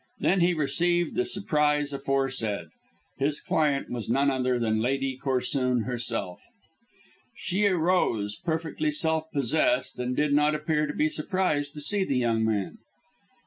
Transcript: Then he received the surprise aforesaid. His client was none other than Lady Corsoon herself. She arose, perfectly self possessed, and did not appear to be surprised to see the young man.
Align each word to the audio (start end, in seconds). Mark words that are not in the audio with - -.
Then 0.19 0.39
he 0.39 0.55
received 0.55 1.13
the 1.13 1.25
surprise 1.25 1.93
aforesaid. 1.93 2.69
His 3.19 3.39
client 3.39 3.91
was 3.91 4.09
none 4.09 4.31
other 4.31 4.57
than 4.57 4.79
Lady 4.81 5.15
Corsoon 5.15 5.83
herself. 5.83 6.41
She 7.37 7.67
arose, 7.67 8.35
perfectly 8.35 8.89
self 8.89 9.29
possessed, 9.31 9.99
and 9.99 10.15
did 10.15 10.33
not 10.33 10.55
appear 10.55 10.87
to 10.87 10.93
be 10.95 11.07
surprised 11.07 11.75
to 11.75 11.81
see 11.81 12.03
the 12.03 12.17
young 12.17 12.43
man. 12.43 12.79